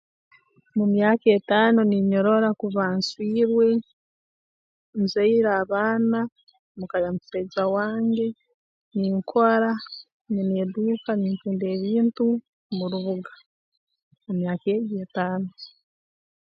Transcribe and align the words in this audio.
Mu 0.77 0.85
myaka 0.93 1.27
etaano 1.37 1.79
ninyerora 1.85 2.49
kuba 2.61 2.83
nswirwe 2.97 3.67
nzaire 5.01 5.49
abaana 5.61 6.19
mu 6.77 6.85
ka 6.91 6.97
ya 7.03 7.09
musaija 7.15 7.63
wange 7.75 8.27
ninkora 8.97 9.71
nyine 10.33 10.53
eduuka 10.63 11.11
nintunda 11.15 11.65
ebintu 11.75 12.25
mu 12.75 12.85
rubuga 12.91 13.33
mu 14.23 14.31
myaka 14.39 14.65
egi 14.77 14.95
etaano 15.05 15.49